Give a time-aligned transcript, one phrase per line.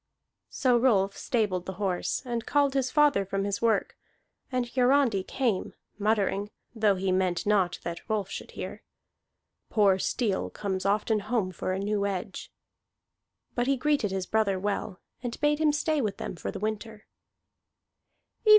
[0.49, 3.95] So Rolf stabled the horse, and called his father from his work;
[4.51, 8.81] and Hiarandi came, muttering (though he meant not that Rolf should hear),
[9.69, 12.51] "Poor steel comes often home for a new edge."
[13.53, 17.05] But he greeted his brother well, and bade him stay with them for the winter.